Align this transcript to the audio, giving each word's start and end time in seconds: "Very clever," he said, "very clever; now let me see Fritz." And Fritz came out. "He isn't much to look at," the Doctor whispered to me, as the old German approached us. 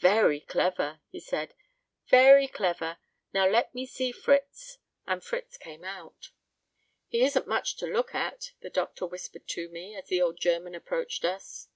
"Very 0.00 0.40
clever," 0.40 1.00
he 1.10 1.20
said, 1.20 1.52
"very 2.08 2.48
clever; 2.48 2.96
now 3.34 3.46
let 3.46 3.74
me 3.74 3.84
see 3.84 4.10
Fritz." 4.10 4.78
And 5.06 5.22
Fritz 5.22 5.58
came 5.58 5.84
out. 5.84 6.30
"He 7.08 7.20
isn't 7.22 7.46
much 7.46 7.76
to 7.76 7.86
look 7.86 8.14
at," 8.14 8.52
the 8.62 8.70
Doctor 8.70 9.04
whispered 9.04 9.46
to 9.48 9.68
me, 9.68 9.94
as 9.94 10.06
the 10.08 10.22
old 10.22 10.40
German 10.40 10.74
approached 10.74 11.26
us. 11.26 11.68